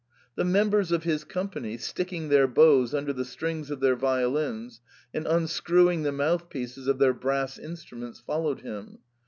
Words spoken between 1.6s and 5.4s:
sticking their bows under the strings of their violins, and